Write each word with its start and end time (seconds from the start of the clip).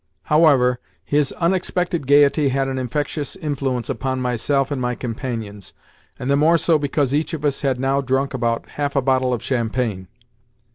However, 0.23 0.79
his 1.05 1.31
unexpected 1.33 2.07
gaiety 2.07 2.49
had 2.49 2.67
an 2.67 2.79
infectious 2.79 3.35
influence 3.35 3.87
upon 3.87 4.19
myself 4.19 4.71
and 4.71 4.81
my 4.81 4.95
companions, 4.95 5.75
and 6.17 6.27
the 6.27 6.35
more 6.35 6.57
so 6.57 6.79
because 6.79 7.13
each 7.13 7.35
of 7.35 7.45
us 7.45 7.61
had 7.61 7.79
now 7.79 8.01
drunk 8.01 8.33
about 8.33 8.67
half 8.69 8.95
a 8.95 9.01
bottle 9.03 9.31
of 9.31 9.43
champagne. 9.43 10.07